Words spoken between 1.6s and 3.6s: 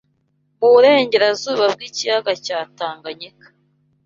bw’ikiyaga cya Tanganyika